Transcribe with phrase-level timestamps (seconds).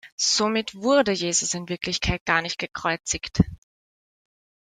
[0.17, 3.43] Somit wurde Jesus in Wirklichkeit gar nicht gekreuzigt.